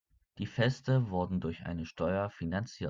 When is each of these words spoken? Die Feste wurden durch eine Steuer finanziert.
Die 0.39 0.47
Feste 0.47 1.11
wurden 1.11 1.39
durch 1.39 1.67
eine 1.67 1.85
Steuer 1.85 2.31
finanziert. 2.31 2.79